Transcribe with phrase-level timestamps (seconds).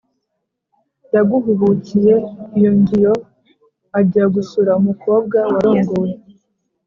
[1.13, 2.13] yaguhubukiye
[2.57, 3.13] iyo ngiyo
[3.99, 6.09] ajya gusura umukobwa warongowe